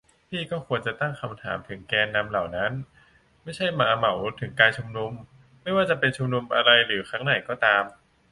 [0.29, 2.71] พี่ก็ควรจะตั้งคำถามถึงแกนนำเหล่านั้น
[3.43, 5.11] ไม่ใช่เหมามาถึงการชุมนุม
[5.61, 7.83] ไม่ว่าจะชุมนุมอะไรหรือครั้งไหนก็ตาม